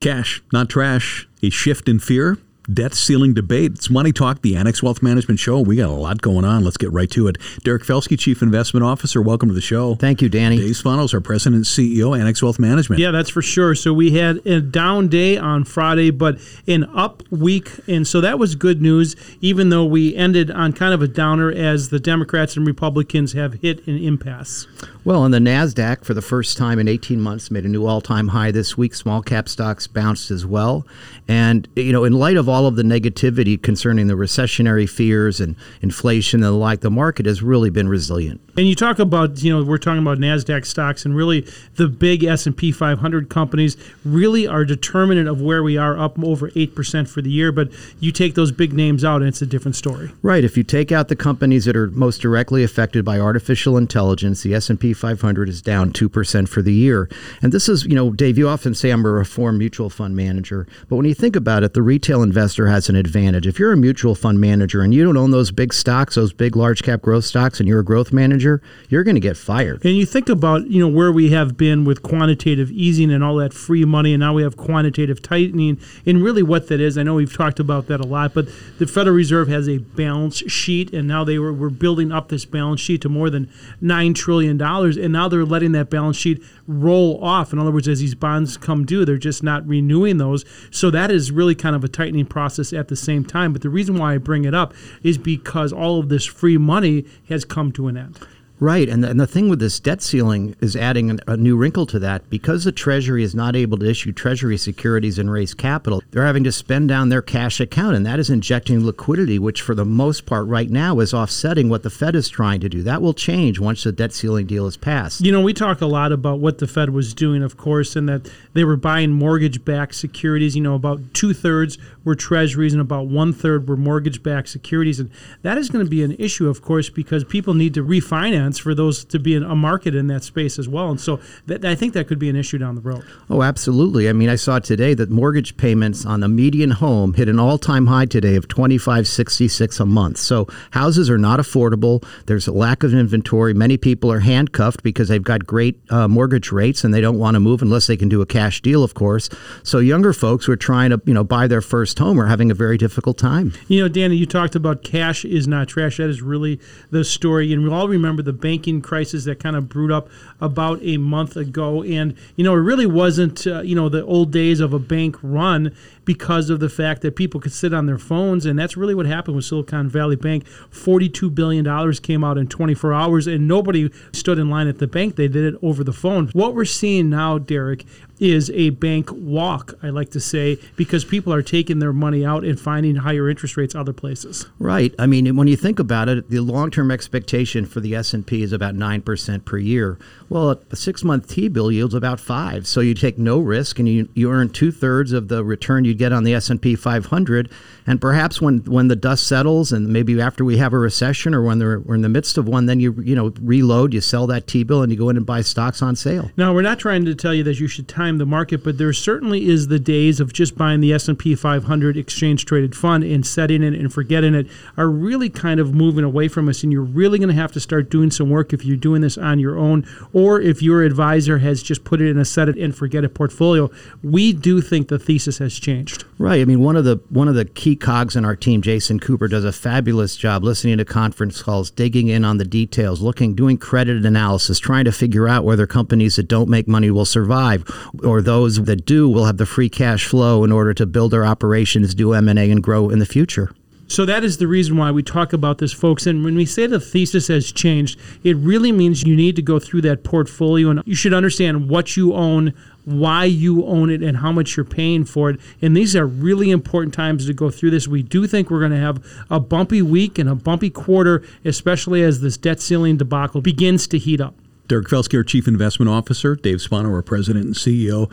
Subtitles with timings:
[0.00, 1.28] Cash, not trash.
[1.42, 2.38] A shift in fear
[2.72, 3.72] debt ceiling debate.
[3.72, 5.60] It's Money Talk, the Annex Wealth Management Show.
[5.60, 6.64] We got a lot going on.
[6.64, 7.38] Let's get right to it.
[7.64, 9.94] Derek Felsky, Chief Investment Officer, welcome to the show.
[9.94, 10.58] Thank you, Danny.
[10.58, 13.00] Dave Spanos, our President and CEO, Annex Wealth Management.
[13.00, 13.74] Yeah, that's for sure.
[13.74, 17.70] So we had a down day on Friday, but an up week.
[17.88, 21.50] And so that was good news, even though we ended on kind of a downer
[21.50, 24.66] as the Democrats and Republicans have hit an impasse.
[25.04, 28.02] Well, and the NASDAQ, for the first time in 18 months, made a new all
[28.02, 28.94] time high this week.
[28.94, 30.86] Small cap stocks bounced as well.
[31.26, 35.56] And, you know, in light of all of the negativity concerning the recessionary fears and
[35.82, 38.40] inflation and the like, the market has really been resilient.
[38.56, 42.24] And you talk about, you know, we're talking about Nasdaq stocks, and really the big
[42.24, 46.74] S and P 500 companies really are determinant of where we are, up over eight
[46.74, 47.52] percent for the year.
[47.52, 50.10] But you take those big names out, and it's a different story.
[50.22, 50.44] Right.
[50.44, 54.54] If you take out the companies that are most directly affected by artificial intelligence, the
[54.54, 57.08] S and P 500 is down two percent for the year.
[57.42, 60.66] And this is, you know, Dave, you often say I'm a reform mutual fund manager,
[60.88, 63.46] but when you think about it, the retail investor has an advantage.
[63.46, 66.56] If you're a mutual fund manager and you don't own those big stocks, those big
[66.56, 69.84] large cap growth stocks, and you're a growth manager, you're going to get fired.
[69.84, 73.36] And you think about, you know, where we have been with quantitative easing and all
[73.36, 76.96] that free money, and now we have quantitative tightening, and really what that is.
[76.96, 78.46] I know we've talked about that a lot, but
[78.78, 82.46] the Federal Reserve has a balance sheet, and now they were, were building up this
[82.46, 83.50] balance sheet to more than
[83.82, 87.52] $9 trillion, and now they're letting that balance sheet roll off.
[87.52, 90.44] In other words, as these bonds come due, they're just not renewing those.
[90.70, 93.52] So that is really kind of a tightening process at the same time.
[93.52, 97.06] But the reason why I bring it up is because all of this free money
[97.28, 98.18] has come to an end.
[98.60, 101.56] Right, and the, and the thing with this debt ceiling is adding an, a new
[101.56, 102.28] wrinkle to that.
[102.28, 106.42] Because the Treasury is not able to issue Treasury securities and raise capital, they're having
[106.42, 110.26] to spend down their cash account, and that is injecting liquidity, which for the most
[110.26, 112.82] part right now is offsetting what the Fed is trying to do.
[112.82, 115.20] That will change once the debt ceiling deal is passed.
[115.20, 118.08] You know, we talk a lot about what the Fed was doing, of course, and
[118.08, 120.56] that they were buying mortgage-backed securities.
[120.56, 125.10] You know, about two thirds were Treasuries, and about one third were mortgage-backed securities, and
[125.42, 128.74] that is going to be an issue, of course, because people need to refinance for
[128.74, 130.90] those to be in a market in that space as well.
[130.90, 133.04] And so that, I think that could be an issue down the road.
[133.28, 134.08] Oh, absolutely.
[134.08, 137.88] I mean, I saw today that mortgage payments on the median home hit an all-time
[137.88, 140.18] high today of 2566 a month.
[140.18, 142.04] So houses are not affordable.
[142.26, 143.52] There's a lack of inventory.
[143.52, 147.34] Many people are handcuffed because they've got great uh, mortgage rates and they don't want
[147.34, 149.28] to move unless they can do a cash deal, of course.
[149.64, 152.50] So younger folks who are trying to, you know, buy their first home are having
[152.50, 153.52] a very difficult time.
[153.66, 155.96] You know, Danny, you talked about cash is not trash.
[155.96, 156.60] That is really
[156.90, 157.52] the story.
[157.52, 160.08] And we all remember the banking crisis that kind of brewed up
[160.40, 161.82] about a month ago.
[161.82, 165.16] And, you know, it really wasn't, uh, you know, the old days of a bank
[165.22, 168.46] run because of the fact that people could sit on their phones.
[168.46, 170.46] And that's really what happened with Silicon Valley Bank.
[170.70, 175.16] $42 billion came out in 24 hours, and nobody stood in line at the bank.
[175.16, 176.28] They did it over the phone.
[176.28, 177.84] What we're seeing now, Derek,
[178.20, 182.44] is a bank walk, I like to say, because people are taking their money out
[182.44, 184.46] and finding higher interest rates other places.
[184.58, 184.94] Right.
[184.98, 188.74] I mean, when you think about it, the long-term expectation for the S&P is about
[188.74, 189.98] 9% per year.
[190.28, 192.66] Well, a 6-month T-bill yields about 5.
[192.66, 196.12] So you take no risk and you, you earn two-thirds of the return you'd get
[196.12, 197.50] on the S&P 500.
[197.86, 201.42] And perhaps when, when the dust settles and maybe after we have a recession or
[201.42, 204.46] when we're in the midst of one, then you you know reload, you sell that
[204.46, 206.30] T-bill and you go in and buy stocks on sale.
[206.36, 208.78] Now, we're not trying to tell you that you should time time the market, but
[208.78, 213.26] there certainly is the days of just buying the S&P 500 exchange traded fund and
[213.26, 214.46] setting it and forgetting it
[214.76, 217.60] are really kind of moving away from us and you're really going to have to
[217.60, 221.38] start doing some work if you're doing this on your own or if your advisor
[221.38, 223.70] has just put it in a set it and forget it portfolio.
[224.02, 226.04] We do think the thesis has changed.
[226.18, 226.40] Right.
[226.40, 229.28] I mean, one of the one of the key cogs in our team, Jason Cooper,
[229.28, 233.58] does a fabulous job listening to conference calls, digging in on the details, looking, doing
[233.58, 237.64] credit analysis, trying to figure out whether companies that don't make money will survive
[238.04, 241.24] or those that do will have the free cash flow in order to build their
[241.24, 243.50] operations, do M&A and grow in the future.
[243.90, 246.06] So that is the reason why we talk about this, folks.
[246.06, 249.58] And when we say the thesis has changed, it really means you need to go
[249.58, 252.52] through that portfolio and you should understand what you own,
[252.84, 255.40] why you own it, and how much you're paying for it.
[255.62, 257.88] And these are really important times to go through this.
[257.88, 262.02] We do think we're going to have a bumpy week and a bumpy quarter, especially
[262.02, 264.34] as this debt ceiling debacle begins to heat up.
[264.68, 268.12] Derek Felsky, our Chief Investment Officer, Dave Spano, our President and CEO.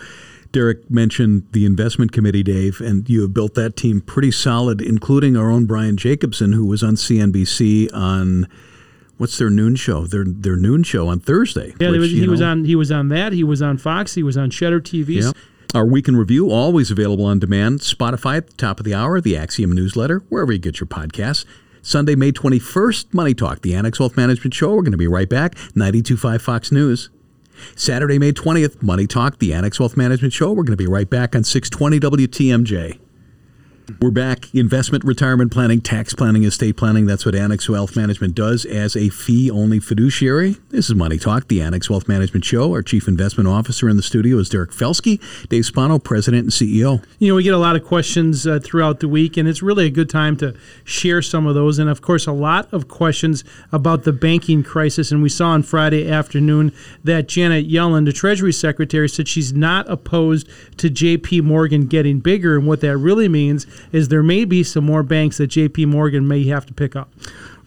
[0.52, 5.36] Derek mentioned the investment committee, Dave, and you have built that team pretty solid, including
[5.36, 8.48] our own Brian Jacobson, who was on CNBC on
[9.18, 10.08] what's their noon show?
[10.08, 11.74] Their their noon show on Thursday.
[11.80, 13.34] Yeah, which, was, he know, was on he was on that.
[13.34, 14.14] He was on Fox.
[14.16, 15.22] He was on Cheddar TV.
[15.22, 15.32] Yeah.
[15.74, 17.82] Our week in review always available on demand.
[17.82, 21.44] Spotify at the top of the hour, the Axiom newsletter, wherever you get your podcasts.
[21.86, 24.74] Sunday, May 21st, Money Talk, the Annex Wealth Management Show.
[24.74, 25.54] We're going to be right back.
[25.54, 27.12] 92.5 Fox News.
[27.76, 30.48] Saturday, May 20th, Money Talk, the Annex Wealth Management Show.
[30.48, 33.00] We're going to be right back on 620 WTMJ.
[34.02, 34.54] We're back.
[34.56, 37.06] Investment, retirement planning, tax planning, estate planning.
[37.06, 40.58] That's what Annex Wealth Management does as a fee only fiduciary.
[40.70, 42.72] This is Money Talk, the Annex Wealth Management Show.
[42.72, 47.06] Our Chief Investment Officer in the studio is Derek Felsky, Dave Spano, President and CEO.
[47.20, 49.86] You know, we get a lot of questions uh, throughout the week, and it's really
[49.86, 51.78] a good time to share some of those.
[51.78, 55.12] And of course, a lot of questions about the banking crisis.
[55.12, 56.74] And we saw on Friday afternoon
[57.04, 62.58] that Janet Yellen, the Treasury Secretary, said she's not opposed to JP Morgan getting bigger.
[62.58, 66.28] And what that really means is there may be some more banks that JP Morgan
[66.28, 67.10] may have to pick up.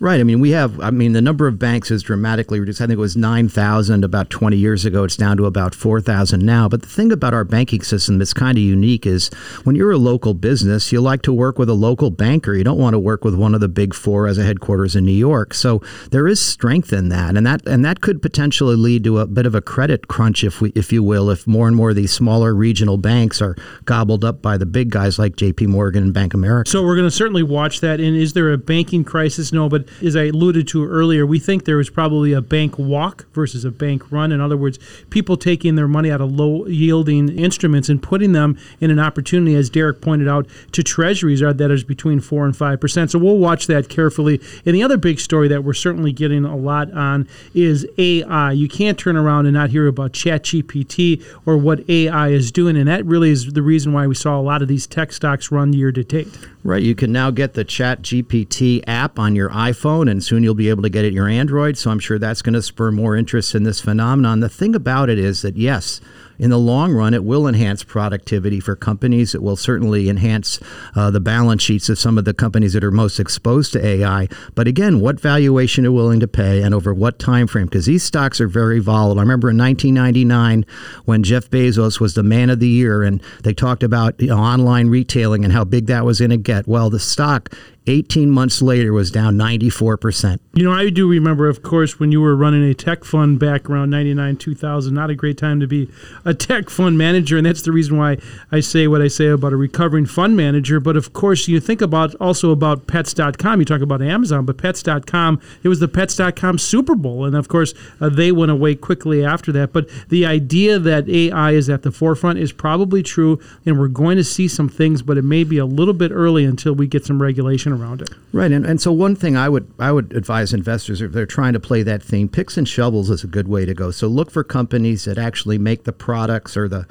[0.00, 0.20] Right.
[0.20, 2.80] I mean, we have, I mean, the number of banks has dramatically reduced.
[2.80, 5.02] I think it was 9,000 about 20 years ago.
[5.02, 6.68] It's down to about 4,000 now.
[6.68, 9.28] But the thing about our banking system that's kind of unique is
[9.64, 12.54] when you're a local business, you like to work with a local banker.
[12.54, 15.04] You don't want to work with one of the big four as a headquarters in
[15.04, 15.52] New York.
[15.52, 17.36] So there is strength in that.
[17.36, 20.60] And that, and that could potentially lead to a bit of a credit crunch, if
[20.60, 24.24] we, if you will, if more and more of these smaller regional banks are gobbled
[24.24, 26.70] up by the big guys like JP Morgan and Bank America.
[26.70, 27.98] So we're going to certainly watch that.
[27.98, 29.52] And is there a banking crisis?
[29.52, 33.26] No, but as I alluded to earlier, we think there was probably a bank walk
[33.32, 34.32] versus a bank run.
[34.32, 34.78] In other words,
[35.10, 39.54] people taking their money out of low yielding instruments and putting them in an opportunity,
[39.54, 43.10] as Derek pointed out, to treasuries that is between four and five percent.
[43.10, 44.40] So we'll watch that carefully.
[44.66, 48.52] And the other big story that we're certainly getting a lot on is AI.
[48.52, 52.88] You can't turn around and not hear about ChatGPT or what AI is doing, and
[52.88, 55.72] that really is the reason why we saw a lot of these tech stocks run
[55.72, 56.28] year to date.
[56.64, 56.82] Right.
[56.82, 60.68] You can now get the Chat GPT app on your iPhone, and soon you'll be
[60.68, 61.78] able to get it your Android.
[61.78, 64.40] So I'm sure that's going to spur more interest in this phenomenon.
[64.40, 66.00] The thing about it is that, yes,
[66.38, 69.34] in the long run, it will enhance productivity for companies.
[69.34, 70.60] It will certainly enhance
[70.94, 74.28] uh, the balance sheets of some of the companies that are most exposed to AI.
[74.54, 77.66] But again, what valuation are willing to pay and over what time frame?
[77.66, 79.18] Because these stocks are very volatile.
[79.18, 80.64] I remember in 1999
[81.04, 84.38] when Jeff Bezos was the man of the year, and they talked about you know,
[84.38, 86.68] online retailing and how big that was going to get.
[86.68, 87.52] Well, the stock
[87.88, 90.38] 18 months later was down 94%.
[90.54, 93.70] You know, I do remember, of course, when you were running a tech fund back
[93.70, 95.90] around 99, 2000, not a great time to be
[96.24, 97.36] a tech fund manager.
[97.36, 98.18] And that's the reason why
[98.52, 100.80] I say what I say about a recovering fund manager.
[100.80, 103.60] But of course, you think about also about pets.com.
[103.60, 107.24] You talk about Amazon, but pets.com, it was the pets.com Super Bowl.
[107.24, 109.72] And of course, uh, they went away quickly after that.
[109.72, 113.38] But the idea that AI is at the forefront is probably true.
[113.64, 116.44] And we're going to see some things, but it may be a little bit early
[116.44, 118.10] until we get some regulation around it.
[118.32, 121.52] Right, and, and so one thing I would I would advise investors if they're trying
[121.52, 123.90] to play that theme, picks and shovels is a good way to go.
[123.90, 126.86] So look for companies that actually make the products or the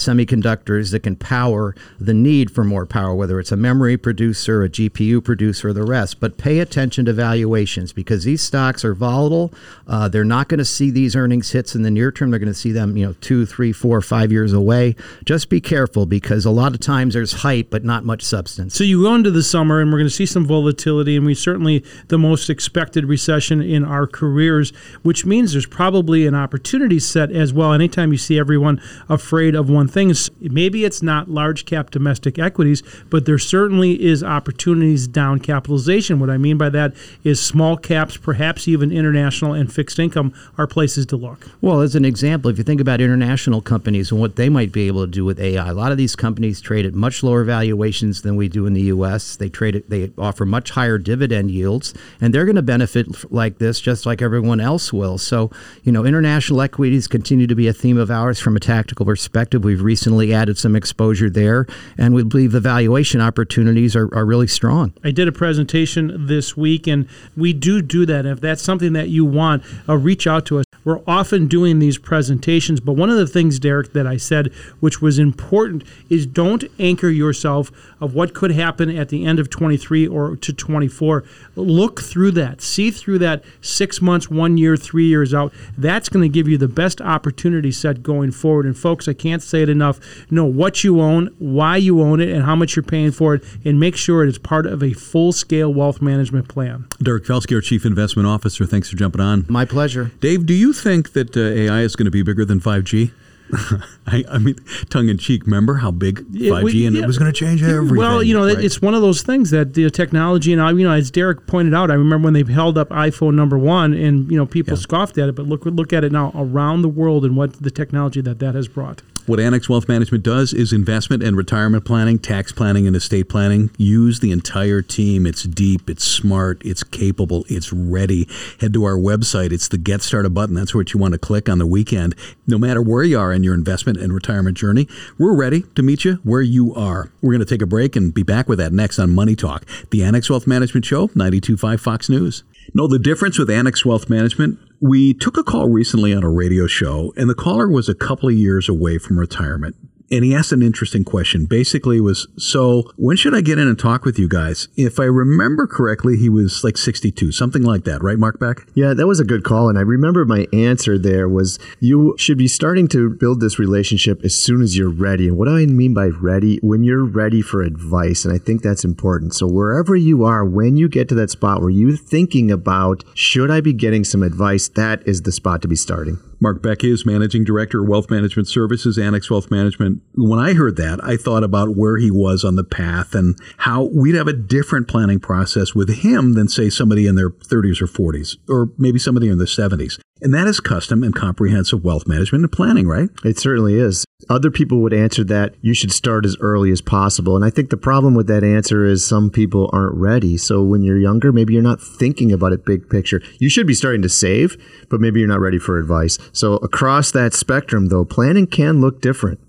[0.00, 4.68] semiconductors that can power the need for more power, whether it's a memory producer, a
[4.68, 6.20] GPU producer, or the rest.
[6.20, 9.52] But pay attention to valuations because these stocks are volatile.
[9.86, 12.30] Uh, they're not going to see these earnings hits in the near term.
[12.30, 14.96] They're going to see them, you know, two, three, four, five years away.
[15.24, 18.74] Just be careful because a lot of times there's hype but not much substance.
[18.74, 21.34] So you go into the summer and we're going to see some volatility, and we
[21.34, 24.70] certainly the most expected recession in our careers,
[25.02, 27.72] which means there's probably an opportunity set as well.
[27.72, 32.82] Anytime you see everyone afraid of one thing, maybe it's not large cap domestic equities,
[33.10, 36.18] but there certainly is opportunities down capitalization.
[36.18, 36.94] What I mean by that
[37.24, 41.48] is small caps, perhaps even international and fixed income are places to look.
[41.60, 44.86] Well, as an example, if you think about international companies and what they might be
[44.86, 48.22] able to do with AI, a lot of these companies trade at much lower valuations
[48.22, 49.36] than we do in the U.S.
[49.36, 53.58] They trade it, they offer much higher dividend yields, and they're going to benefit like
[53.58, 55.18] this just like everyone else will.
[55.18, 55.50] So,
[55.82, 59.64] you know, international equities continue to be a theme of ours from a tactical perspective.
[59.64, 61.66] We've recently added some exposure there,
[61.98, 64.92] and we believe the valuation opportunities are, are really strong.
[65.04, 68.26] I did a presentation this week, and we do do that.
[68.26, 70.64] If that's something that you want, uh, reach out to us.
[70.82, 75.02] We're often doing these presentations, but one of the things, Derek, that I said, which
[75.02, 77.70] was important, is don't anchor yourself
[78.00, 81.24] of what could happen at the end of 23 or to 24.
[81.54, 85.52] Look through that, see through that six months, one year, three years out.
[85.76, 88.64] That's going to give you the best opportunity set going forward.
[88.64, 90.00] And folks, I can't say it enough.
[90.30, 93.44] Know what you own, why you own it, and how much you're paying for it,
[93.64, 96.86] and make sure it is part of a full scale wealth management plan.
[97.02, 99.46] Derek Felsky, our Chief Investment Officer, thanks for jumping on.
[99.48, 100.10] My pleasure.
[100.20, 103.12] Dave, do you think that uh, AI is going to be bigger than 5G?
[104.06, 104.56] I, I, mean,
[104.90, 105.44] tongue in cheek.
[105.44, 107.02] Remember how big five G and yeah.
[107.02, 107.96] it was going to change everything.
[107.96, 108.62] Well, you know, right?
[108.62, 111.74] it's one of those things that the technology and I, you know, as Derek pointed
[111.74, 114.80] out, I remember when they held up iPhone number one, and you know, people yeah.
[114.80, 117.70] scoffed at it, but look look at it now around the world and what the
[117.70, 119.02] technology that that has brought.
[119.30, 123.70] What Annex Wealth Management does is investment and retirement planning, tax planning, and estate planning.
[123.78, 125.24] Use the entire team.
[125.24, 128.26] It's deep, it's smart, it's capable, it's ready.
[128.58, 129.52] Head to our website.
[129.52, 130.56] It's the Get Started button.
[130.56, 132.16] That's what you want to click on the weekend.
[132.48, 136.04] No matter where you are in your investment and retirement journey, we're ready to meet
[136.04, 137.12] you where you are.
[137.22, 139.64] We're going to take a break and be back with that next on Money Talk,
[139.90, 142.42] the Annex Wealth Management Show, 92.5 Fox News.
[142.74, 144.58] Know the difference with Annex Wealth Management?
[144.82, 148.30] We took a call recently on a radio show, and the caller was a couple
[148.30, 149.76] of years away from retirement
[150.10, 151.44] and he asked an interesting question.
[151.44, 154.68] Basically, was so when should I get in and talk with you guys?
[154.76, 158.66] If I remember correctly, he was like 62, something like that, right, Mark Beck?
[158.74, 159.68] Yeah, that was a good call.
[159.68, 164.24] And I remember my answer there was you should be starting to build this relationship
[164.24, 165.28] as soon as you're ready.
[165.28, 166.58] And what do I mean by ready?
[166.62, 168.24] When you're ready for advice.
[168.24, 169.34] And I think that's important.
[169.34, 173.50] So wherever you are, when you get to that spot where you're thinking about, should
[173.50, 174.68] I be getting some advice?
[174.68, 176.18] That is the spot to be starting.
[176.42, 179.99] Mark Beck is Managing Director of Wealth Management Services, Annex Wealth Management.
[180.14, 183.84] When I heard that, I thought about where he was on the path and how
[183.84, 187.86] we'd have a different planning process with him than, say, somebody in their 30s or
[187.86, 189.98] 40s, or maybe somebody in their 70s.
[190.20, 193.08] And that is custom and comprehensive wealth management and planning, right?
[193.24, 194.04] It certainly is.
[194.28, 197.36] Other people would answer that you should start as early as possible.
[197.36, 200.36] And I think the problem with that answer is some people aren't ready.
[200.36, 203.22] So when you're younger, maybe you're not thinking about it big picture.
[203.38, 204.56] You should be starting to save,
[204.90, 206.18] but maybe you're not ready for advice.
[206.32, 209.40] So across that spectrum, though, planning can look different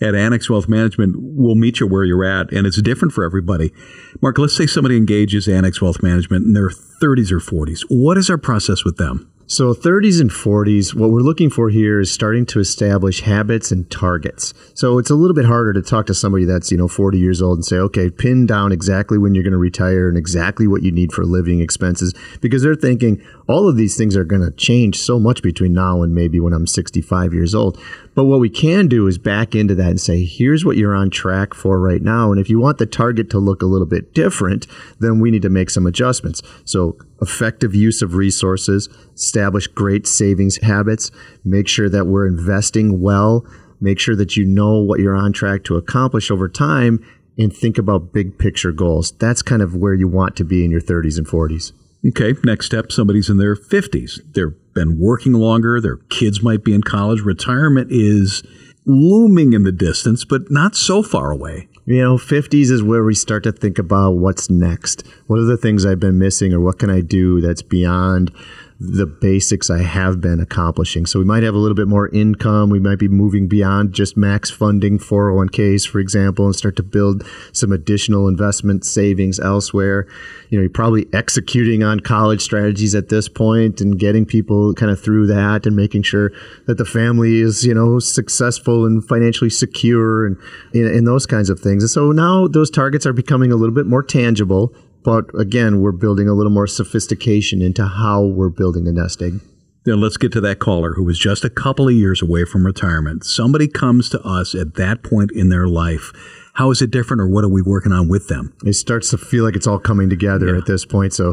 [0.00, 3.72] at Annex Wealth Management, we'll meet you where you're at, and it's different for everybody.
[4.20, 7.84] Mark, let's say somebody engages Annex Wealth Management in their 30s or 40s.
[7.88, 9.30] What is our process with them?
[9.50, 13.90] So, 30s and 40s, what we're looking for here is starting to establish habits and
[13.90, 14.52] targets.
[14.74, 17.40] So, it's a little bit harder to talk to somebody that's, you know, 40 years
[17.40, 20.82] old and say, okay, pin down exactly when you're going to retire and exactly what
[20.82, 22.12] you need for living expenses
[22.42, 26.02] because they're thinking all of these things are going to change so much between now
[26.02, 27.80] and maybe when I'm 65 years old.
[28.14, 31.10] But what we can do is back into that and say, here's what you're on
[31.10, 32.32] track for right now.
[32.32, 34.66] And if you want the target to look a little bit different,
[34.98, 36.42] then we need to make some adjustments.
[36.64, 41.10] So, effective use of resources, establish great savings habits,
[41.44, 43.44] make sure that we're investing well,
[43.80, 47.04] make sure that you know what you're on track to accomplish over time,
[47.36, 49.12] and think about big picture goals.
[49.12, 51.72] That's kind of where you want to be in your 30s and 40s.
[52.06, 54.20] Okay, next step somebody's in their 50s.
[54.32, 57.22] They've been working longer, their kids might be in college.
[57.22, 58.42] Retirement is
[58.86, 61.68] looming in the distance, but not so far away.
[61.86, 65.06] You know, 50s is where we start to think about what's next.
[65.26, 68.30] What are the things I've been missing, or what can I do that's beyond
[68.80, 71.04] the basics I have been accomplishing.
[71.04, 72.70] So we might have a little bit more income.
[72.70, 77.26] We might be moving beyond just max funding 401ks, for example, and start to build
[77.52, 80.06] some additional investment savings elsewhere.
[80.50, 84.92] You know, you're probably executing on college strategies at this point and getting people kind
[84.92, 86.30] of through that and making sure
[86.66, 90.36] that the family is, you know, successful and financially secure and,
[90.72, 91.82] and those kinds of things.
[91.82, 94.72] And so now those targets are becoming a little bit more tangible
[95.08, 99.40] but again, we're building a little more sophistication into how we're building a nest egg.
[99.84, 102.66] Then let's get to that caller who was just a couple of years away from
[102.66, 103.24] retirement.
[103.24, 106.12] Somebody comes to us at that point in their life.
[106.56, 108.52] How is it different, or what are we working on with them?
[108.66, 110.58] It starts to feel like it's all coming together yeah.
[110.58, 111.14] at this point.
[111.14, 111.32] So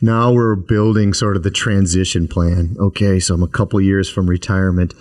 [0.00, 2.74] now we're building sort of the transition plan.
[2.80, 4.94] Okay, so I'm a couple years from retirement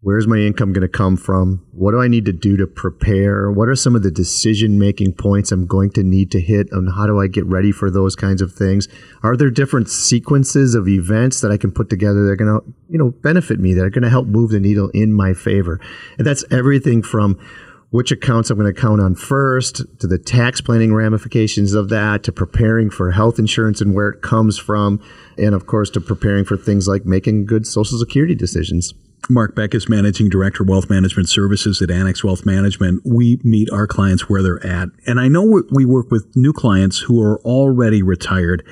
[0.00, 1.66] Where's my income going to come from?
[1.72, 3.50] What do I need to do to prepare?
[3.50, 6.68] What are some of the decision making points I'm going to need to hit?
[6.70, 8.86] And how do I get ready for those kinds of things?
[9.24, 12.74] Are there different sequences of events that I can put together that are going to,
[12.88, 15.80] you know, benefit me, that are going to help move the needle in my favor?
[16.16, 17.36] And that's everything from
[17.90, 22.22] which accounts I'm going to count on first, to the tax planning ramifications of that,
[22.22, 25.02] to preparing for health insurance and where it comes from,
[25.36, 28.94] and of course to preparing for things like making good Social Security decisions.
[29.30, 33.02] Mark Beck is Managing Director of Wealth Management Services at Annex Wealth Management.
[33.04, 34.88] We meet our clients where they're at.
[35.06, 38.64] And I know we work with new clients who are already retired.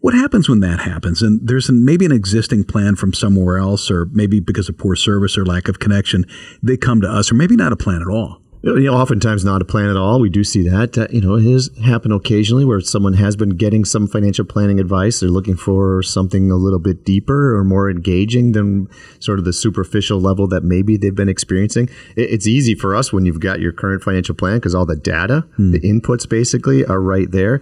[0.00, 1.22] What happens when that happens?
[1.22, 4.94] And there's an, maybe an existing plan from somewhere else, or maybe because of poor
[4.94, 6.26] service or lack of connection,
[6.62, 9.60] they come to us, or maybe not a plan at all you know, oftentimes not
[9.60, 10.20] a plan at all.
[10.20, 10.96] We do see that.
[10.96, 14.80] Uh, you know, it has happened occasionally where someone has been getting some financial planning
[14.80, 15.20] advice.
[15.20, 18.88] They're looking for something a little bit deeper or more engaging than
[19.20, 21.90] sort of the superficial level that maybe they've been experiencing.
[22.16, 24.96] It, it's easy for us when you've got your current financial plan because all the
[24.96, 25.72] data, hmm.
[25.72, 27.60] the inputs basically are right there.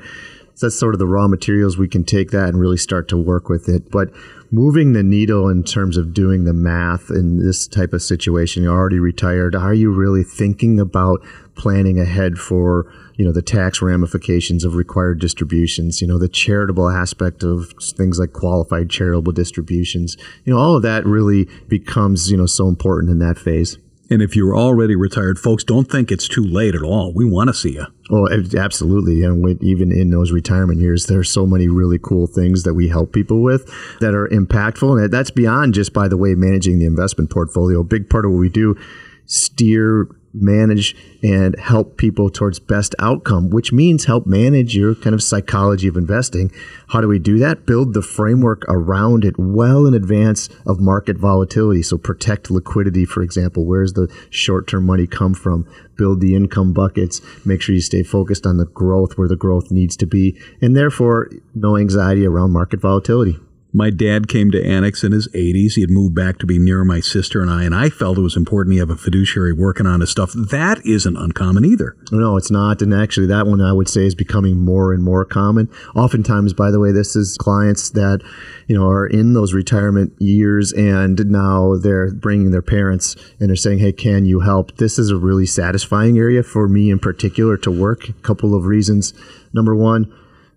[0.54, 3.16] So that's sort of the raw materials we can take that and really start to
[3.16, 3.90] work with it.
[3.90, 4.10] But
[4.50, 8.76] moving the needle in terms of doing the math in this type of situation, you're
[8.76, 9.54] already retired.
[9.54, 15.20] Are you really thinking about planning ahead for you know the tax ramifications of required
[15.20, 20.76] distributions you know the charitable aspect of things like qualified charitable distributions you know all
[20.76, 23.76] of that really becomes you know so important in that phase
[24.10, 27.14] And if you're already retired, folks, don't think it's too late at all.
[27.14, 27.86] We want to see you.
[28.10, 28.28] Oh,
[28.58, 29.22] absolutely.
[29.22, 32.88] And with, even in those retirement years, there's so many really cool things that we
[32.88, 33.66] help people with
[34.00, 35.02] that are impactful.
[35.02, 37.80] And that's beyond just, by the way, managing the investment portfolio.
[37.80, 38.76] A big part of what we do,
[39.24, 45.22] steer manage and help people towards best outcome, which means help manage your kind of
[45.22, 46.50] psychology of investing.
[46.88, 47.66] How do we do that?
[47.66, 51.82] Build the framework around it well in advance of market volatility.
[51.82, 53.64] So protect liquidity, for example.
[53.64, 55.66] Where's the short term money come from?
[55.96, 57.20] Build the income buckets.
[57.44, 60.38] Make sure you stay focused on the growth where the growth needs to be.
[60.60, 63.38] And therefore, no anxiety around market volatility.
[63.74, 65.74] My dad came to Annex in his 80s.
[65.74, 68.22] He had moved back to be near my sister and I, and I felt it
[68.22, 70.32] was important to have a fiduciary working on his stuff.
[70.34, 71.96] That isn't uncommon either.
[72.10, 72.82] No, it's not.
[72.82, 75.70] And actually, that one I would say is becoming more and more common.
[75.94, 78.20] Oftentimes, by the way, this is clients that
[78.68, 83.56] you know are in those retirement years and now they're bringing their parents and they're
[83.56, 87.56] saying, "Hey, can you help?" This is a really satisfying area for me in particular
[87.58, 88.10] to work.
[88.10, 89.14] A couple of reasons.
[89.54, 90.12] Number one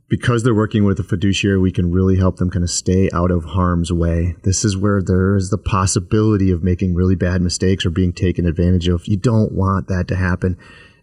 [0.08, 3.32] because they're working with a fiduciary, we can really help them kind of stay out
[3.32, 4.36] of harm's way.
[4.44, 8.46] This is where there is the possibility of making really bad mistakes or being taken
[8.46, 9.08] advantage of.
[9.08, 10.58] You don't want that to happen.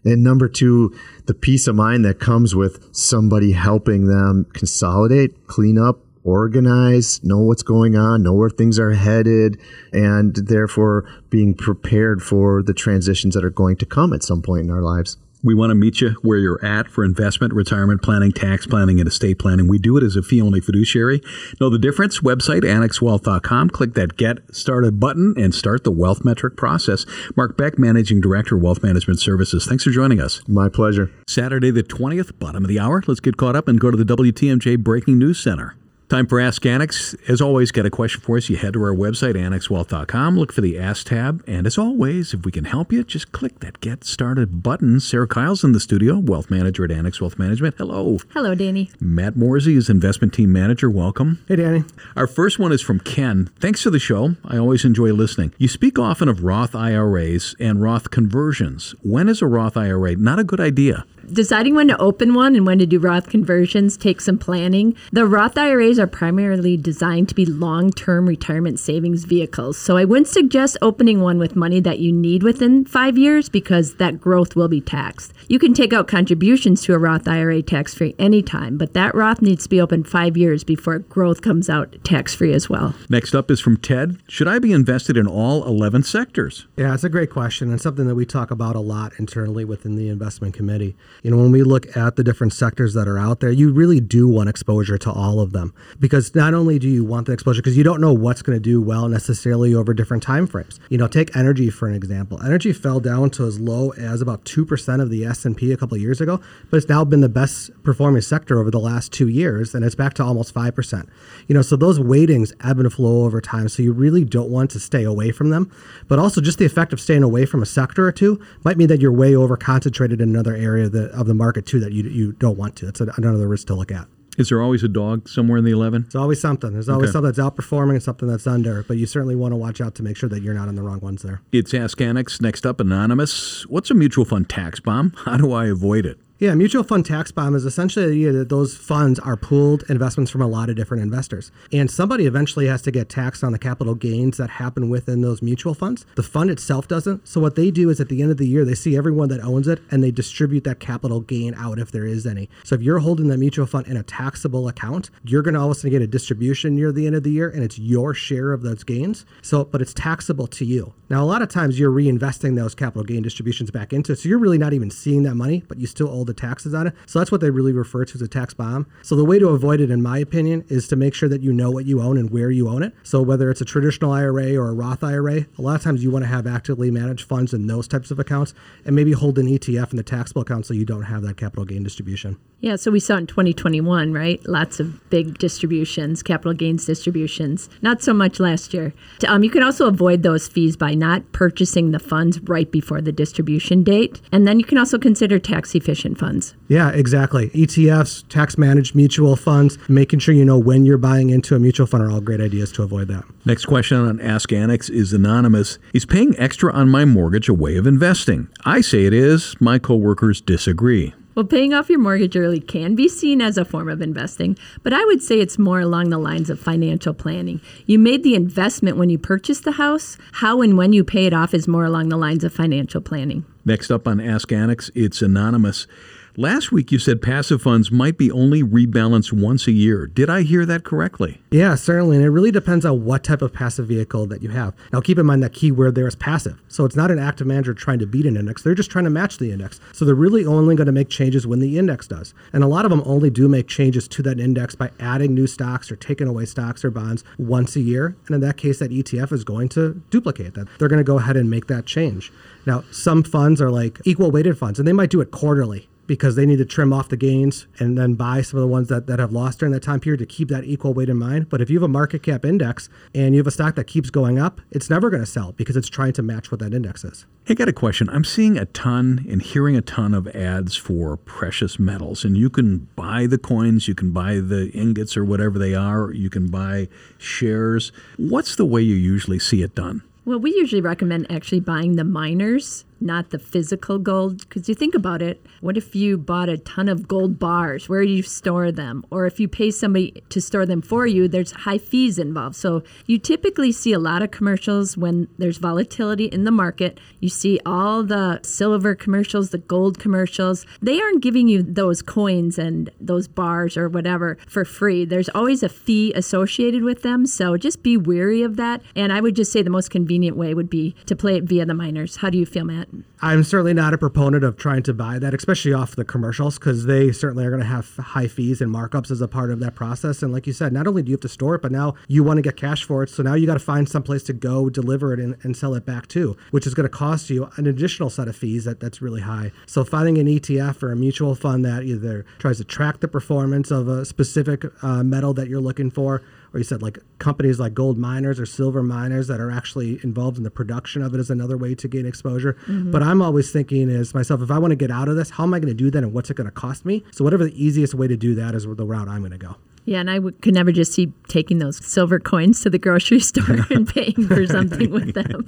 [0.05, 0.95] And number two,
[1.25, 7.39] the peace of mind that comes with somebody helping them consolidate, clean up, organize, know
[7.39, 9.59] what's going on, know where things are headed,
[9.91, 14.65] and therefore being prepared for the transitions that are going to come at some point
[14.65, 15.17] in our lives.
[15.43, 19.07] We want to meet you where you're at for investment, retirement planning, tax planning, and
[19.07, 19.67] estate planning.
[19.67, 21.21] We do it as a fee only fiduciary.
[21.59, 22.21] Know the difference?
[22.21, 23.69] Website annexwealth.com.
[23.71, 27.05] Click that Get Started button and start the wealth metric process.
[27.35, 29.65] Mark Beck, Managing Director, Wealth Management Services.
[29.65, 30.41] Thanks for joining us.
[30.47, 31.11] My pleasure.
[31.27, 33.03] Saturday, the 20th, bottom of the hour.
[33.05, 35.75] Let's get caught up and go to the WTMJ Breaking News Center.
[36.09, 37.15] Time for Ask Annex.
[37.27, 40.61] As always, got a question for us, you head to our website, annexwealth.com, look for
[40.61, 44.03] the Ask tab, and as always, if we can help you, just click that Get
[44.03, 44.99] Started button.
[44.99, 47.75] Sarah Kyle's in the studio, Wealth Manager at Annex Wealth Management.
[47.79, 48.19] Hello.
[48.31, 48.91] Hello, Danny.
[48.99, 50.87] Matt Morsey is Investment Team Manager.
[50.89, 51.43] Welcome.
[51.47, 51.83] Hey, Danny.
[52.15, 53.49] Our first one is from Ken.
[53.59, 54.35] Thanks for the show.
[54.45, 55.53] I always enjoy listening.
[55.57, 58.93] You speak often of Roth IRAs and Roth conversions.
[59.01, 61.05] When is a Roth IRA not a good idea?
[61.31, 64.95] Deciding when to open one and when to do Roth conversions takes some planning.
[65.11, 69.77] The Roth IRAs are primarily designed to be long term retirement savings vehicles.
[69.77, 73.95] So I wouldn't suggest opening one with money that you need within five years because
[73.95, 75.33] that growth will be taxed.
[75.47, 79.41] You can take out contributions to a Roth IRA tax free anytime, but that Roth
[79.41, 82.95] needs to be open five years before growth comes out tax free as well.
[83.09, 84.17] Next up is from Ted.
[84.27, 86.67] Should I be invested in all 11 sectors?
[86.75, 89.95] Yeah, it's a great question and something that we talk about a lot internally within
[89.95, 90.95] the investment committee.
[91.21, 93.99] You know, when we look at the different sectors that are out there, you really
[93.99, 97.61] do want exposure to all of them because not only do you want the exposure
[97.61, 100.79] because you don't know what's going to do well necessarily over different time frames.
[100.89, 102.41] You know, take energy for an example.
[102.43, 106.19] Energy fell down to as low as about 2% of the S&P a couple years
[106.19, 109.85] ago, but it's now been the best performing sector over the last 2 years and
[109.85, 111.07] it's back to almost 5%.
[111.47, 114.71] You know, so those weightings ebb and flow over time, so you really don't want
[114.71, 115.71] to stay away from them.
[116.07, 118.87] But also just the effect of staying away from a sector or two might mean
[118.87, 122.03] that you're way over concentrated in another area that of the market too that you
[122.03, 122.87] you don't want to.
[122.87, 124.07] It's another risk to look at.
[124.37, 126.05] Is there always a dog somewhere in the 11?
[126.07, 126.73] It's always something.
[126.73, 127.13] There's always okay.
[127.13, 130.03] something that's outperforming and something that's under, but you certainly want to watch out to
[130.03, 131.41] make sure that you're not on the wrong ones there.
[131.51, 132.41] It's Ask Annex.
[132.41, 133.67] Next up, Anonymous.
[133.67, 135.13] What's a mutual fund tax bomb?
[135.25, 136.19] How do I avoid it?
[136.43, 140.29] Yeah, mutual fund tax bomb is essentially the idea that those funds are pooled investments
[140.29, 141.53] from a lot of different investors.
[141.71, 145.41] And somebody eventually has to get taxed on the capital gains that happen within those
[145.41, 146.05] mutual funds.
[146.15, 147.25] The fund itself doesn't.
[147.25, 149.39] So what they do is at the end of the year, they see everyone that
[149.39, 152.49] owns it and they distribute that capital gain out if there is any.
[152.65, 155.67] So if you're holding that mutual fund in a taxable account, you're going to all
[155.67, 158.13] of a sudden get a distribution near the end of the year and it's your
[158.13, 159.25] share of those gains.
[159.41, 160.93] So, but it's taxable to you.
[161.09, 164.19] Now, a lot of times you're reinvesting those capital gain distributions back into it.
[164.19, 166.73] So you're really not even seeing that money, but you still owe the the taxes
[166.73, 166.93] on it.
[167.05, 168.87] So that's what they really refer to as a tax bomb.
[169.01, 171.53] So the way to avoid it, in my opinion, is to make sure that you
[171.53, 172.93] know what you own and where you own it.
[173.03, 176.11] So whether it's a traditional IRA or a Roth IRA, a lot of times you
[176.11, 178.53] want to have actively managed funds in those types of accounts
[178.85, 181.65] and maybe hold an ETF in the taxable account so you don't have that capital
[181.65, 182.37] gain distribution.
[182.63, 184.41] Yeah, so we saw in 2021, right?
[184.47, 187.69] Lots of big distributions, capital gains distributions.
[187.81, 188.93] Not so much last year.
[189.27, 193.11] Um, you can also avoid those fees by not purchasing the funds right before the
[193.11, 194.21] distribution date.
[194.31, 196.55] And then you can also consider tax efficient funds.
[196.69, 197.49] Yeah, exactly.
[197.49, 201.85] ETFs, tax managed mutual funds, making sure you know when you're buying into a mutual
[201.85, 203.25] fund are all great ideas to avoid that.
[203.43, 205.79] Next question on Ask Annex is anonymous.
[205.93, 208.47] Is paying extra on my mortgage a way of investing?
[208.63, 209.53] I say it is.
[209.59, 211.13] My coworkers disagree.
[211.35, 214.93] Well, paying off your mortgage early can be seen as a form of investing, but
[214.93, 217.59] I would say it's more along the lines of financial planning.
[217.87, 220.17] You made the investment when you purchased the house.
[220.33, 223.45] How and when you pay it off is more along the lines of financial planning.
[223.65, 225.87] Next up on Ask Annex, it's anonymous.
[226.35, 230.07] Last week you said passive funds might be only rebalanced once a year.
[230.07, 231.39] Did I hear that correctly?
[231.51, 232.17] Yeah, certainly.
[232.17, 234.73] And it really depends on what type of passive vehicle that you have.
[234.91, 236.59] Now, keep in mind that key word there is passive.
[236.69, 238.63] So it's not an active manager trying to beat an index.
[238.63, 239.79] They're just trying to match the index.
[239.91, 242.33] So they're really only going to make changes when the index does.
[242.51, 245.45] And a lot of them only do make changes to that index by adding new
[245.45, 248.15] stocks or taking away stocks or bonds once a year.
[248.25, 250.67] And in that case, that ETF is going to duplicate that.
[250.79, 252.33] They're going to go ahead and make that change.
[252.65, 256.35] Now, some funds are like equal weighted funds, and they might do it quarterly because
[256.35, 259.07] they need to trim off the gains and then buy some of the ones that,
[259.07, 261.49] that have lost during that time period to keep that equal weight in mind.
[261.49, 264.09] But if you have a market cap index and you have a stock that keeps
[264.09, 267.03] going up, it's never going to sell because it's trying to match what that index
[267.03, 267.25] is.
[267.45, 268.09] Hey, I got a question.
[268.09, 272.49] I'm seeing a ton and hearing a ton of ads for precious metals, and you
[272.49, 276.47] can buy the coins, you can buy the ingots or whatever they are, you can
[276.47, 276.87] buy
[277.17, 277.91] shares.
[278.17, 280.03] What's the way you usually see it done?
[280.25, 284.39] Well, we usually recommend actually buying the miners not the physical gold.
[284.39, 287.87] Because you think about it, what if you bought a ton of gold bars?
[287.87, 289.05] Where do you store them?
[289.11, 292.55] Or if you pay somebody to store them for you, there's high fees involved.
[292.55, 296.99] So you typically see a lot of commercials when there's volatility in the market.
[297.19, 300.65] You see all the silver commercials, the gold commercials.
[300.81, 305.05] They aren't giving you those coins and those bars or whatever for free.
[305.05, 307.25] There's always a fee associated with them.
[307.25, 308.81] So just be wary of that.
[308.95, 311.65] And I would just say the most convenient way would be to play it via
[311.65, 312.17] the miners.
[312.17, 312.92] How do you feel, Matt?
[313.21, 316.85] I'm certainly not a proponent of trying to buy that, especially off the commercials, because
[316.85, 319.75] they certainly are going to have high fees and markups as a part of that
[319.75, 320.21] process.
[320.21, 322.23] And like you said, not only do you have to store it, but now you
[322.23, 323.09] want to get cash for it.
[323.09, 325.73] So now you got to find some place to go deliver it and, and sell
[325.73, 328.79] it back too, which is going to cost you an additional set of fees that,
[328.79, 329.51] that's really high.
[329.65, 333.71] So finding an ETF or a mutual fund that either tries to track the performance
[333.71, 336.21] of a specific uh, metal that you're looking for
[336.53, 340.37] or you said like companies like gold miners or silver miners that are actually involved
[340.37, 342.53] in the production of it is another way to gain exposure.
[342.67, 342.91] Mm-hmm.
[342.91, 345.43] But I'm always thinking is myself, if I want to get out of this, how
[345.43, 347.03] am I going to do that and what's it going to cost me?
[347.11, 349.55] So whatever the easiest way to do that is the route I'm going to go.
[349.85, 353.19] Yeah, and I w- could never just see taking those silver coins to the grocery
[353.19, 355.45] store and paying for something with them.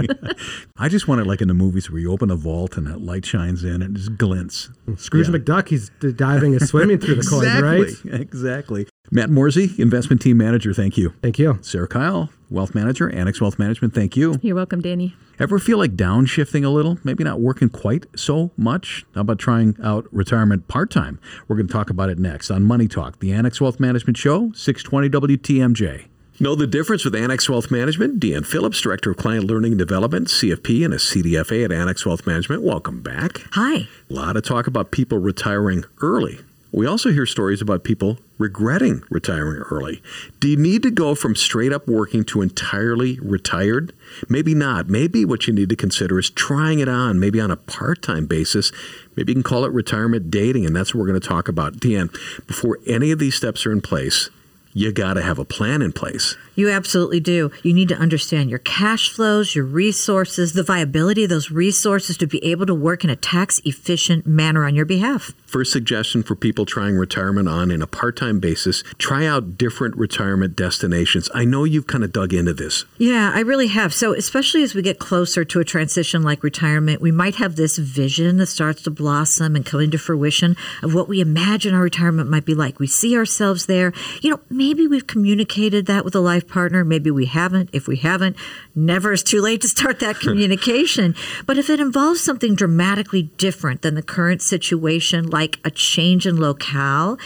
[0.78, 3.02] I just want it like in the movies where you open a vault and that
[3.02, 4.70] light shines in and it just glints.
[4.98, 5.36] Scrooge yeah.
[5.36, 8.20] McDuck, he's diving and swimming through the exactly, coins, right?
[8.20, 8.88] Exactly.
[9.12, 11.14] Matt Morsey, investment team manager, thank you.
[11.22, 11.60] Thank you.
[11.62, 14.40] Sarah Kyle, wealth manager, Annex Wealth Management, thank you.
[14.42, 15.16] You're welcome, Danny.
[15.38, 16.98] Ever feel like downshifting a little?
[17.04, 19.06] Maybe not working quite so much?
[19.14, 21.20] How about trying out retirement part time?
[21.48, 24.52] We're going to talk about it next on Money Talk, the Annex Wealth Management Show,
[24.54, 26.06] 620 WTMJ.
[26.40, 28.20] Know the difference with Annex Wealth Management?
[28.20, 32.28] Deanne Phillips, Director of Client Learning and Development, CFP, and a CDFA at Annex Wealth
[32.28, 32.62] Management.
[32.62, 33.42] Welcome back.
[33.52, 33.88] Hi.
[34.10, 36.40] A lot of talk about people retiring early.
[36.74, 40.02] We also hear stories about people regretting retiring early.
[40.40, 43.94] Do you need to go from straight up working to entirely retired?
[44.28, 44.90] Maybe not.
[44.90, 48.26] Maybe what you need to consider is trying it on, maybe on a part time
[48.26, 48.72] basis.
[49.16, 51.78] Maybe you can call it retirement dating, and that's what we're going to talk about.
[51.78, 52.12] Deanne,
[52.48, 54.30] before any of these steps are in place,
[54.74, 56.36] you got to have a plan in place.
[56.56, 57.52] You absolutely do.
[57.64, 62.28] You need to understand your cash flows, your resources, the viability of those resources to
[62.28, 65.32] be able to work in a tax efficient manner on your behalf.
[65.46, 69.96] First suggestion for people trying retirement on in a part time basis try out different
[69.98, 71.30] retirement destinations.
[71.34, 72.86] I know you've kind of dug into this.
[72.98, 73.94] Yeah, I really have.
[73.94, 77.78] So, especially as we get closer to a transition like retirement, we might have this
[77.78, 82.30] vision that starts to blossom and come into fruition of what we imagine our retirement
[82.30, 82.80] might be like.
[82.80, 83.94] We see ourselves there.
[84.22, 86.84] You know, maybe we've communicated that with a life partner.
[86.84, 87.70] Maybe we haven't.
[87.74, 88.36] If we haven't,
[88.74, 91.16] never is too late to start that communication.
[91.46, 96.38] but if it involves something dramatically different than the current situation, like a change in
[96.40, 97.18] locale,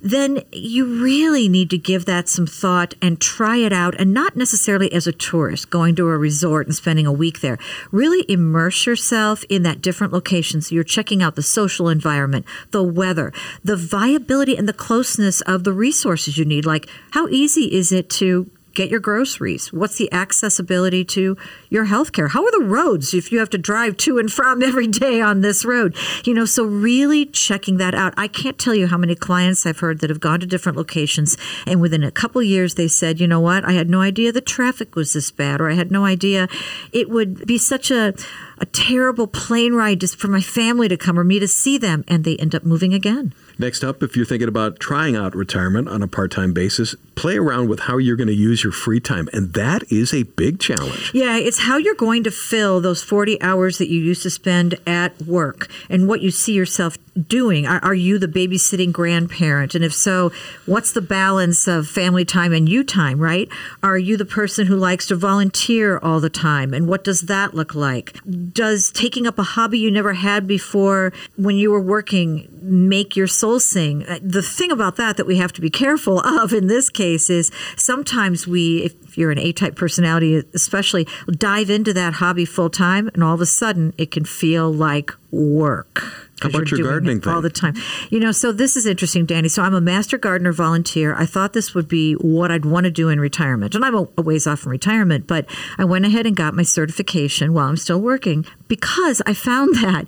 [0.00, 4.36] then you really need to give that some thought and try it out and not
[4.36, 7.58] necessarily as a tourist going to a resort and spending a week there.
[7.90, 10.62] Really immerse yourself in that different location.
[10.62, 15.64] So you're checking out the social environment, the weather, the viability and the closeness of
[15.64, 16.64] the resources you need.
[16.64, 19.72] Like, how easy is it to get your groceries?
[19.72, 21.36] What's the accessibility to
[21.68, 22.28] your health care?
[22.28, 25.40] How are the roads if you have to drive to and from every day on
[25.40, 25.96] this road?
[26.24, 28.14] You know, so really checking that out.
[28.16, 31.36] I can't tell you how many clients I've heard that have gone to different locations
[31.66, 34.40] and within a couple years they said, you know what, I had no idea the
[34.40, 36.48] traffic was this bad, or I had no idea
[36.92, 38.14] it would be such a
[38.60, 42.04] a terrible plane ride just for my family to come or me to see them,
[42.06, 43.32] and they end up moving again.
[43.58, 47.36] Next up, if you're thinking about trying out retirement on a part time basis, play
[47.36, 49.28] around with how you're going to use your free time.
[49.32, 51.10] And that is a big challenge.
[51.12, 54.78] Yeah, it's how you're going to fill those 40 hours that you used to spend
[54.86, 56.96] at work and what you see yourself
[57.26, 57.66] doing?
[57.66, 59.74] Are, are, you the babysitting grandparent?
[59.74, 60.32] And if so,
[60.66, 63.48] what's the balance of family time and you time, right?
[63.82, 66.72] Are you the person who likes to volunteer all the time?
[66.72, 68.18] And what does that look like?
[68.52, 73.26] Does taking up a hobby you never had before when you were working make your
[73.26, 74.04] soul sing?
[74.06, 77.30] Uh, the thing about that that we have to be careful of in this case
[77.30, 82.70] is sometimes we, if you're an A type personality, especially, dive into that hobby full
[82.70, 86.29] time, and all of a sudden it can feel like work.
[86.40, 87.74] How about your gardening all the time?
[88.10, 89.48] You know, so this is interesting, Danny.
[89.48, 91.14] So I'm a master gardener volunteer.
[91.14, 94.08] I thought this would be what I'd want to do in retirement, and I'm a,
[94.16, 95.26] a ways off from retirement.
[95.26, 95.46] But
[95.78, 100.06] I went ahead and got my certification while I'm still working because I found that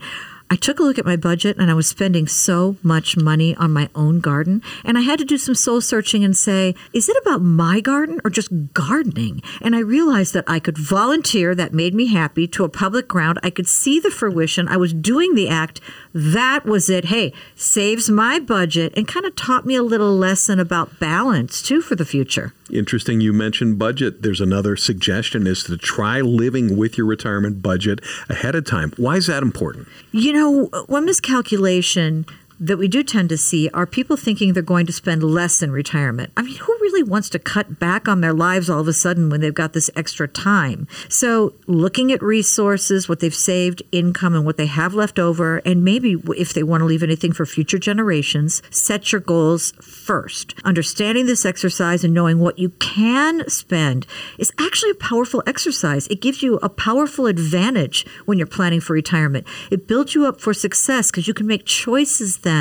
[0.52, 3.72] I took a look at my budget and I was spending so much money on
[3.72, 4.60] my own garden.
[4.84, 8.20] And I had to do some soul searching and say, is it about my garden
[8.22, 9.40] or just gardening?
[9.62, 13.38] And I realized that I could volunteer, that made me happy, to a public ground.
[13.42, 14.68] I could see the fruition.
[14.68, 15.80] I was doing the act.
[16.12, 17.06] That was it.
[17.06, 21.80] Hey, saves my budget and kind of taught me a little lesson about balance too
[21.80, 22.52] for the future.
[22.70, 24.22] Interesting you mentioned budget.
[24.22, 28.92] There's another suggestion is to try living with your retirement budget ahead of time.
[28.96, 29.88] Why is that important?
[30.10, 32.26] You know, Uh, one miscalculation
[32.62, 35.72] that we do tend to see are people thinking they're going to spend less in
[35.72, 36.32] retirement.
[36.36, 39.30] I mean, who really wants to cut back on their lives all of a sudden
[39.30, 40.86] when they've got this extra time?
[41.08, 45.82] So, looking at resources, what they've saved, income, and what they have left over, and
[45.82, 50.54] maybe if they want to leave anything for future generations, set your goals first.
[50.64, 54.06] Understanding this exercise and knowing what you can spend
[54.38, 56.06] is actually a powerful exercise.
[56.06, 59.48] It gives you a powerful advantage when you're planning for retirement.
[59.72, 62.51] It builds you up for success because you can make choices then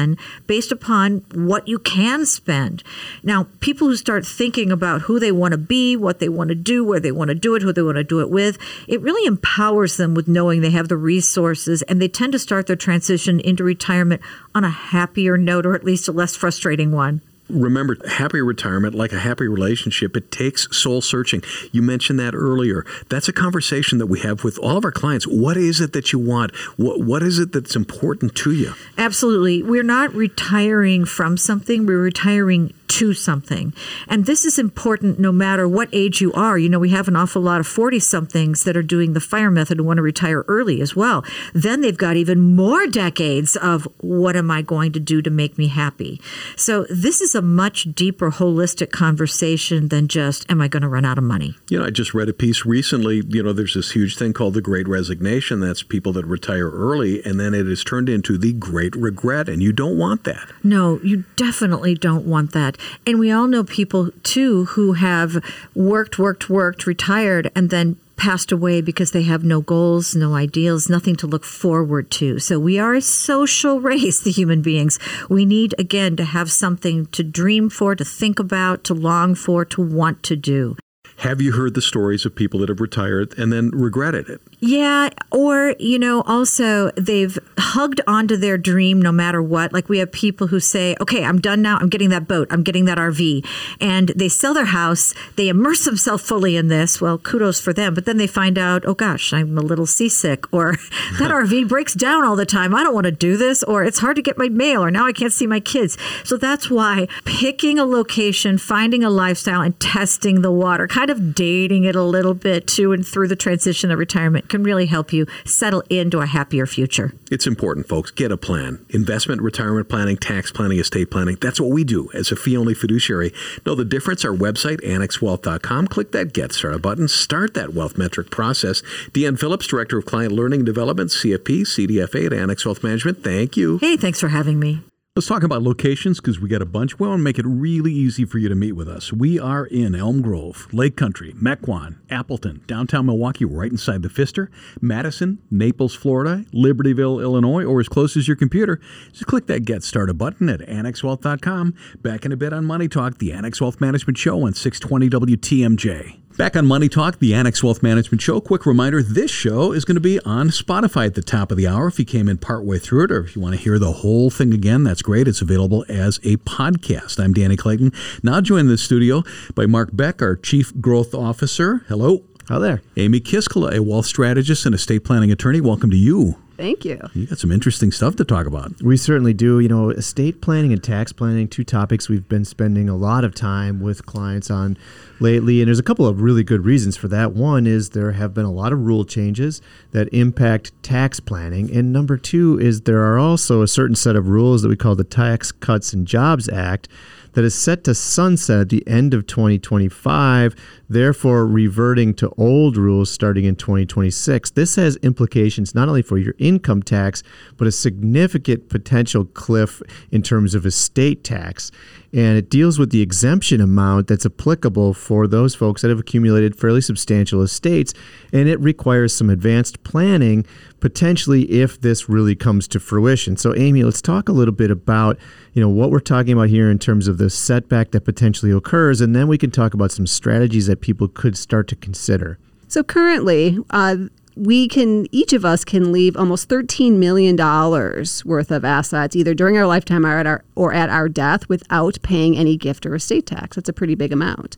[0.48, 2.84] based upon what you can spend.
[3.24, 6.56] Now, people who start thinking about who they want to be, what they want to
[6.56, 9.02] do, where they want to do it, who they want to do it with, it
[9.02, 12.76] really empowers them with knowing they have the resources and they tend to start their
[12.76, 14.22] transition into retirement
[14.56, 19.14] on a happier note or at least a less frustrating one remember, happy retirement, like
[19.14, 21.44] a happy relationship, it takes soul searching.
[21.72, 22.86] You mentioned that earlier.
[23.10, 25.28] That's a conversation that we have with all of our clients.
[25.28, 26.56] What is it that you want?
[26.78, 28.74] What, what is it that's important to you?
[28.98, 29.64] Absolutely.
[29.64, 33.74] We're not retiring from something, we're retiring to something.
[34.10, 36.58] And this is important no matter what age you are.
[36.58, 39.50] You know, we have an awful lot of 40 somethings that are doing the fire
[39.50, 41.24] method and want to retire early as well.
[41.54, 45.58] Then they've got even more decades of what am I going to do to make
[45.58, 46.20] me happy?
[46.58, 51.06] So this is a much deeper, holistic conversation than just am I going to run
[51.06, 51.56] out of money?
[51.70, 53.24] You know, I just read a piece recently.
[53.28, 55.62] You know, there's this huge thing called the Great Resignation.
[55.62, 59.64] That's people that retire early, and then it is turned into the Great Regret, and
[59.64, 60.52] you don't want that.
[60.62, 62.78] No, you definitely don't want that.
[63.06, 65.44] And we all know people too who have
[65.76, 70.88] worked, worked, worked, retired, and then passed away because they have no goals, no ideals,
[70.90, 72.38] nothing to look forward to.
[72.38, 75.00] So we are a social race, the human beings.
[75.28, 79.66] We need, again, to have something to dream for, to think about, to long for,
[79.66, 80.78] to want to do.
[81.22, 84.42] Have you heard the stories of people that have retired and then regretted it?
[84.60, 89.72] Yeah, or, you know, also they've hugged onto their dream no matter what.
[89.72, 91.78] Like we have people who say, okay, I'm done now.
[91.78, 92.48] I'm getting that boat.
[92.50, 93.46] I'm getting that RV.
[93.80, 95.14] And they sell their house.
[95.36, 97.00] They immerse themselves fully in this.
[97.00, 97.94] Well, kudos for them.
[97.94, 100.52] But then they find out, oh gosh, I'm a little seasick.
[100.52, 100.72] Or
[101.20, 102.74] that RV breaks down all the time.
[102.74, 103.62] I don't want to do this.
[103.62, 104.84] Or it's hard to get my mail.
[104.84, 106.00] Or now I can't see my kids.
[106.24, 111.11] So that's why picking a location, finding a lifestyle, and testing the water, kind of
[111.20, 115.12] dating it a little bit to and through the transition of retirement can really help
[115.12, 117.14] you settle into a happier future.
[117.30, 118.12] It's important, folks.
[118.12, 118.86] Get a plan.
[118.90, 121.38] Investment, retirement planning, tax planning, estate planning.
[121.42, 123.34] That's what we do as a fee only fiduciary.
[123.66, 124.24] Know the difference?
[124.24, 125.88] Our website, annexwealth.com.
[125.88, 127.08] Click that Get Started button.
[127.08, 128.82] Start that wealth metric process.
[129.12, 133.24] Deanne Phillips, Director of Client Learning and Development, CFP, CDFA at Annex Wealth Management.
[133.24, 133.78] Thank you.
[133.80, 134.82] Hey, thanks for having me.
[135.18, 136.98] Let's talk about locations because we got a bunch.
[136.98, 139.12] We want to make it really easy for you to meet with us.
[139.12, 144.50] We are in Elm Grove, Lake Country, Mequon, Appleton, downtown Milwaukee, right inside the Pfister,
[144.80, 148.80] Madison, Naples, Florida, Libertyville, Illinois, or as close as your computer.
[149.12, 151.74] Just click that Get Started button at AnnexWealth.com.
[152.02, 156.21] Back in a bit on Money Talk, the Annex Wealth Management Show on 620 WTMJ.
[156.38, 158.42] Back on Money Talk, the Annex Wealth Management Show.
[158.42, 161.68] Quick reminder this show is going to be on Spotify at the top of the
[161.68, 161.88] hour.
[161.88, 164.30] If you came in partway through it, or if you want to hear the whole
[164.32, 165.28] thing again, that's great.
[165.28, 167.24] It's available as a podcast.
[167.24, 167.92] I'm Danny Clayton.
[168.24, 171.86] Now joined in the studio by Mark Beck, our Chief Growth Officer.
[171.88, 172.24] Hello.
[172.48, 172.82] Hello there.
[172.98, 175.62] Amy Kiskala, a wealth strategist and estate planning attorney.
[175.62, 176.38] Welcome to you.
[176.62, 177.00] Thank you.
[177.16, 178.84] You got some interesting stuff to talk about.
[178.84, 179.60] We certainly do.
[179.60, 183.34] You know, estate planning and tax planning, two topics we've been spending a lot of
[183.34, 184.78] time with clients on
[185.20, 185.62] lately.
[185.62, 187.34] And there's a couple of really good reasons for that.
[187.34, 189.60] One is there have been a lot of rule changes
[189.92, 191.76] that impact tax planning.
[191.76, 194.94] And number two is there are also a certain set of rules that we call
[194.94, 196.88] the Tax Cuts and Jobs Act
[197.34, 200.56] that is set to sunset at the end of 2025,
[200.92, 204.52] therefore reverting to old rules starting in 2026.
[204.52, 207.24] This has implications not only for your income tax,
[207.56, 211.72] but a significant potential cliff in terms of estate tax.
[212.14, 216.60] And it deals with the exemption amount that's applicable for those folks that have accumulated
[216.60, 217.94] fairly substantial estates.
[218.34, 220.46] And it requires some advanced planning,
[220.82, 223.38] potentially if this really comes to fruition.
[223.38, 225.18] So, Amy, let's talk a little bit about
[225.54, 229.02] you know what we're talking about here in terms of the setback that potentially occurs,
[229.02, 232.38] and then we can talk about some strategies that people could start to consider.
[232.68, 233.98] So currently, uh,
[234.36, 239.34] we can each of us can leave almost 13 million dollars worth of assets either
[239.34, 242.96] during our lifetime or at our or at our death without paying any gift or
[242.96, 243.56] estate tax.
[243.56, 244.58] That's a pretty big amount.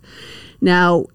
[0.62, 1.08] Now,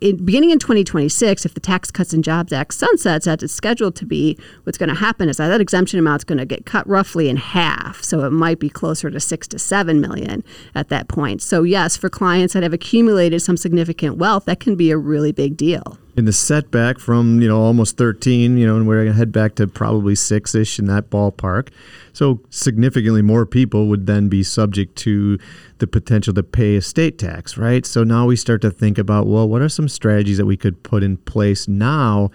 [0.00, 3.96] in, beginning in 2026, if the Tax Cuts and Jobs Act sunsets as it's scheduled
[3.96, 6.66] to be, what's going to happen is that that exemption amount is going to get
[6.66, 8.02] cut roughly in half.
[8.02, 11.42] So it might be closer to six to seven million at that point.
[11.42, 15.32] So yes, for clients that have accumulated some significant wealth, that can be a really
[15.32, 19.06] big deal in the setback from you know almost 13 you know and we're going
[19.06, 21.68] to head back to probably six-ish in that ballpark.
[22.12, 25.38] So significantly more people would then be subject to
[25.78, 27.86] the potential to pay estate tax right?
[27.86, 30.82] So now we start to think about well what are some strategies that we could
[30.82, 32.32] put in place now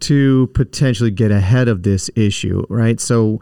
[0.00, 2.98] to potentially get ahead of this issue right?
[2.98, 3.38] So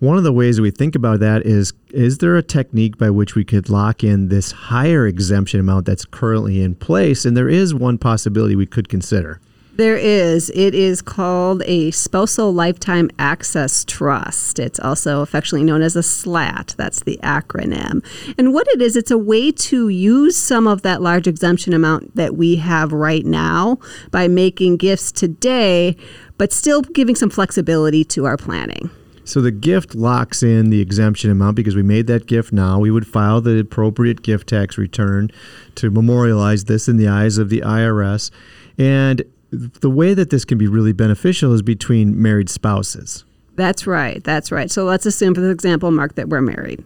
[0.00, 3.34] one of the ways we think about that is is there a technique by which
[3.34, 7.24] we could lock in this higher exemption amount that's currently in place?
[7.24, 9.40] And there is one possibility we could consider.
[9.78, 10.50] There is.
[10.56, 14.58] It is called a Spousal Lifetime Access Trust.
[14.58, 16.74] It's also affectionately known as a SLAT.
[16.76, 18.04] That's the acronym.
[18.36, 22.16] And what it is, it's a way to use some of that large exemption amount
[22.16, 23.78] that we have right now
[24.10, 25.96] by making gifts today,
[26.38, 28.90] but still giving some flexibility to our planning.
[29.28, 32.78] So the gift locks in the exemption amount because we made that gift now.
[32.78, 35.30] We would file the appropriate gift tax return
[35.74, 38.30] to memorialize this in the eyes of the IRS.
[38.78, 43.26] And the way that this can be really beneficial is between married spouses.
[43.58, 44.22] That's right.
[44.22, 44.70] That's right.
[44.70, 46.84] So let's assume, for example, Mark, that we're married.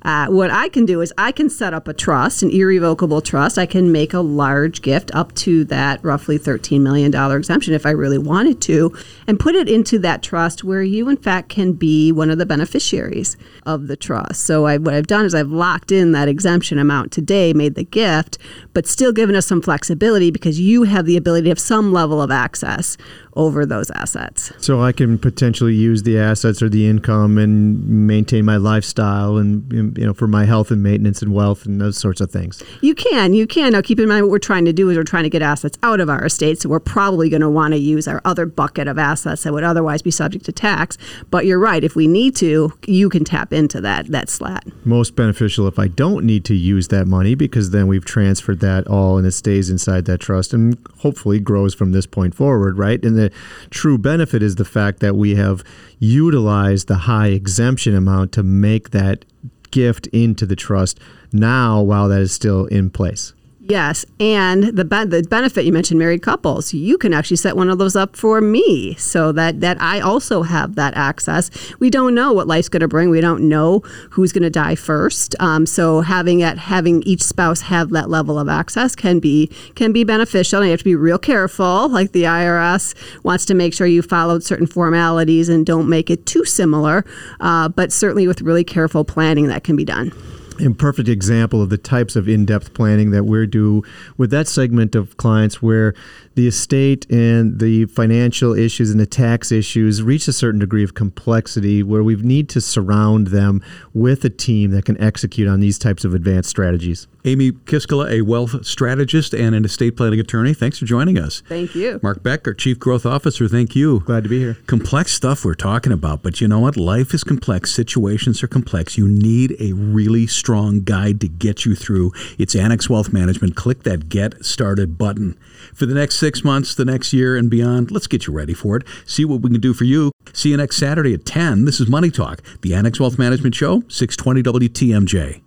[0.00, 3.58] Uh, what I can do is I can set up a trust, an irrevocable trust.
[3.58, 7.90] I can make a large gift up to that roughly $13 million exemption if I
[7.90, 12.10] really wanted to, and put it into that trust where you, in fact, can be
[12.10, 14.46] one of the beneficiaries of the trust.
[14.46, 17.84] So I, what I've done is I've locked in that exemption amount today, made the
[17.84, 18.38] gift,
[18.72, 22.22] but still given us some flexibility because you have the ability to have some level
[22.22, 22.96] of access
[23.36, 24.52] over those assets.
[24.58, 29.72] So I can potentially use the assets or the income and maintain my lifestyle and
[29.72, 32.62] um, you know for my health and maintenance and wealth and those sorts of things.
[32.80, 33.72] You can, you can.
[33.72, 35.78] Now keep in mind what we're trying to do is we're trying to get assets
[35.82, 38.88] out of our estate, so we're probably going to want to use our other bucket
[38.88, 40.98] of assets that would otherwise be subject to tax.
[41.30, 44.64] But you're right, if we need to, you can tap into that that slat.
[44.84, 48.86] Most beneficial if I don't need to use that money because then we've transferred that
[48.86, 53.02] all and it stays inside that trust and hopefully grows from this point forward, right?
[53.04, 53.30] And the
[53.70, 55.64] true benefit is the fact that we have
[56.04, 59.24] utilized the high exemption amount to make that
[59.70, 61.00] gift into the trust
[61.32, 63.32] now while that is still in place.
[63.66, 66.74] Yes, and the be- the benefit you mentioned married couples.
[66.74, 70.42] You can actually set one of those up for me so that that I also
[70.42, 71.50] have that access.
[71.80, 73.08] We don't know what life's going to bring.
[73.08, 75.34] We don't know who's going to die first.
[75.40, 79.92] Um, so having it having each spouse have that level of access can be can
[79.92, 80.58] be beneficial.
[80.60, 81.88] And you have to be real careful.
[81.88, 86.26] Like the IRS wants to make sure you followed certain formalities and don't make it
[86.26, 87.02] too similar.
[87.40, 90.12] Uh, but certainly with really careful planning, that can be done
[90.58, 93.82] imperfect example of the types of in-depth planning that we're do
[94.16, 95.94] with that segment of clients where
[96.34, 100.94] the estate and the financial issues and the tax issues reach a certain degree of
[100.94, 105.78] complexity where we need to surround them with a team that can execute on these
[105.78, 107.06] types of advanced strategies.
[107.26, 111.42] Amy Kiskala, a wealth strategist and an estate planning attorney, thanks for joining us.
[111.48, 111.98] Thank you.
[112.02, 114.00] Mark Beck, our Chief Growth Officer, thank you.
[114.00, 114.58] Glad to be here.
[114.66, 116.76] Complex stuff we're talking about, but you know what?
[116.76, 118.98] Life is complex, situations are complex.
[118.98, 122.12] You need a really strong guide to get you through.
[122.38, 123.56] It's Annex Wealth Management.
[123.56, 125.38] Click that Get Started button.
[125.72, 128.78] For the next six months, the next year, and beyond, let's get you ready for
[128.78, 128.84] it.
[129.04, 130.10] See what we can do for you.
[130.32, 131.66] See you next Saturday at 10.
[131.66, 135.43] This is Money Talk, the Annex Wealth Management Show, 620 WTMJ.